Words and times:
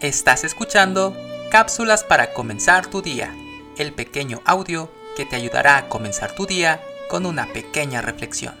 Estás 0.00 0.44
escuchando 0.44 1.16
Cápsulas 1.50 2.04
para 2.04 2.32
comenzar 2.32 2.86
tu 2.86 3.02
día, 3.02 3.34
el 3.78 3.92
pequeño 3.92 4.40
audio 4.44 4.92
que 5.16 5.26
te 5.26 5.34
ayudará 5.34 5.76
a 5.76 5.88
comenzar 5.88 6.36
tu 6.36 6.46
día 6.46 6.80
con 7.10 7.26
una 7.26 7.52
pequeña 7.52 8.00
reflexión. 8.00 8.54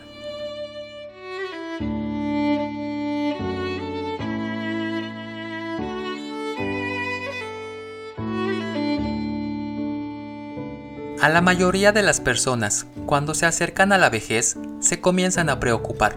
A 11.20 11.28
la 11.28 11.40
mayoría 11.40 11.92
de 11.92 12.02
las 12.02 12.20
personas, 12.20 12.86
cuando 13.06 13.34
se 13.34 13.46
acercan 13.46 13.92
a 13.92 13.98
la 13.98 14.10
vejez, 14.10 14.56
se 14.80 15.00
comienzan 15.00 15.50
a 15.50 15.60
preocupar. 15.60 16.16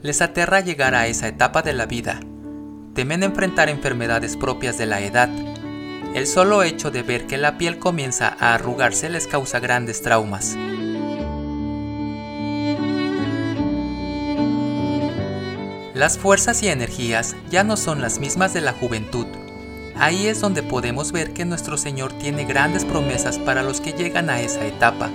Les 0.00 0.22
aterra 0.22 0.60
llegar 0.60 0.94
a 0.94 1.06
esa 1.06 1.28
etapa 1.28 1.60
de 1.60 1.74
la 1.74 1.84
vida. 1.84 2.20
Temen 2.98 3.22
enfrentar 3.22 3.68
enfermedades 3.68 4.36
propias 4.36 4.76
de 4.76 4.84
la 4.84 5.00
edad. 5.00 5.28
El 6.16 6.26
solo 6.26 6.64
hecho 6.64 6.90
de 6.90 7.04
ver 7.04 7.28
que 7.28 7.38
la 7.38 7.56
piel 7.56 7.78
comienza 7.78 8.36
a 8.40 8.54
arrugarse 8.54 9.08
les 9.08 9.28
causa 9.28 9.60
grandes 9.60 10.02
traumas. 10.02 10.56
Las 15.94 16.18
fuerzas 16.18 16.60
y 16.64 16.70
energías 16.70 17.36
ya 17.48 17.62
no 17.62 17.76
son 17.76 18.00
las 18.00 18.18
mismas 18.18 18.52
de 18.52 18.62
la 18.62 18.72
juventud 18.72 19.28
Ahí 19.94 20.26
es 20.26 20.40
donde 20.40 20.64
podemos 20.64 21.12
ver 21.12 21.32
que 21.32 21.44
nuestro 21.44 21.76
Señor 21.76 22.12
tiene 22.14 22.46
grandes 22.46 22.84
promesas 22.84 23.38
para 23.38 23.62
los 23.62 23.80
que 23.80 23.92
llegan 23.92 24.28
a 24.28 24.40
esa 24.40 24.66
etapa, 24.66 25.08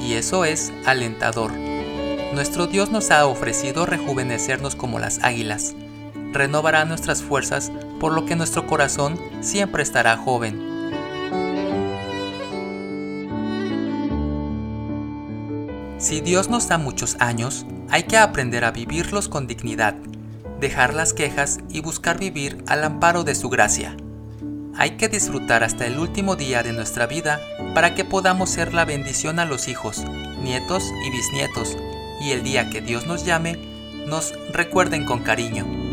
y 0.00 0.12
eso 0.12 0.44
es 0.44 0.72
alentador. 0.84 1.50
Nuestro 2.34 2.68
Dios 2.68 2.92
nos 2.92 3.10
ha 3.10 3.26
ofrecido 3.26 3.84
rejuvenecernos 3.84 4.76
como 4.76 5.00
las 5.00 5.24
águilas. 5.24 5.74
Renovará 6.32 6.84
nuestras 6.84 7.22
fuerzas, 7.22 7.72
por 8.00 8.12
lo 8.12 8.26
que 8.26 8.36
nuestro 8.36 8.66
corazón 8.66 9.18
siempre 9.40 9.82
estará 9.82 10.16
joven. 10.16 10.66
Si 15.98 16.20
Dios 16.20 16.50
nos 16.50 16.68
da 16.68 16.76
muchos 16.76 17.16
años, 17.20 17.66
hay 17.88 18.02
que 18.02 18.18
aprender 18.18 18.64
a 18.64 18.70
vivirlos 18.70 19.28
con 19.28 19.46
dignidad, 19.46 19.94
dejar 20.60 20.92
las 20.92 21.14
quejas 21.14 21.58
y 21.70 21.80
buscar 21.80 22.18
vivir 22.18 22.62
al 22.66 22.84
amparo 22.84 23.24
de 23.24 23.34
su 23.34 23.48
gracia. 23.48 23.96
Hay 24.76 24.98
que 24.98 25.08
disfrutar 25.08 25.64
hasta 25.64 25.86
el 25.86 25.98
último 25.98 26.36
día 26.36 26.62
de 26.62 26.72
nuestra 26.72 27.06
vida 27.06 27.40
para 27.74 27.94
que 27.94 28.04
podamos 28.04 28.50
ser 28.50 28.74
la 28.74 28.84
bendición 28.84 29.38
a 29.38 29.46
los 29.46 29.68
hijos, 29.68 30.04
nietos 30.42 30.84
y 31.06 31.10
bisnietos, 31.10 31.78
y 32.20 32.32
el 32.32 32.42
día 32.42 32.68
que 32.68 32.82
Dios 32.82 33.06
nos 33.06 33.24
llame, 33.24 33.58
nos 34.06 34.34
recuerden 34.52 35.06
con 35.06 35.20
cariño. 35.20 35.85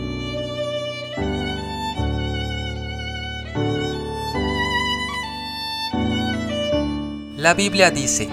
La 7.44 7.54
Biblia 7.54 7.92
dice, 7.92 8.30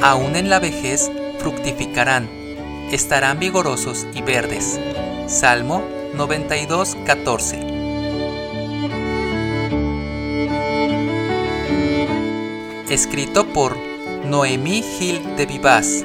aún 0.00 0.36
en 0.36 0.48
la 0.48 0.60
vejez 0.60 1.10
fructificarán, 1.40 2.30
estarán 2.92 3.40
vigorosos 3.40 4.06
y 4.14 4.22
verdes. 4.22 4.78
Salmo 5.26 5.82
92, 6.14 6.96
14. 7.04 7.58
escrito 12.90 13.44
por 13.48 13.76
Noemí 14.24 14.84
Gil 14.84 15.34
de 15.34 15.46
Vivaz. 15.46 16.04